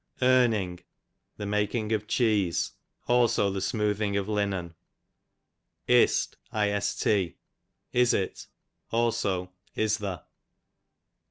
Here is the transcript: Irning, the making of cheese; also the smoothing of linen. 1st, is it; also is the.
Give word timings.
Irning, 0.19 0.79
the 1.37 1.45
making 1.45 1.91
of 1.91 2.07
cheese; 2.07 2.71
also 3.07 3.51
the 3.51 3.61
smoothing 3.61 4.17
of 4.17 4.27
linen. 4.27 4.73
1st, 5.87 7.35
is 7.93 8.11
it; 8.11 8.47
also 8.89 9.51
is 9.75 9.99
the. 9.99 10.23